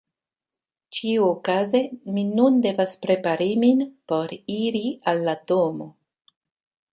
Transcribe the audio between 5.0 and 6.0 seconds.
al la domo.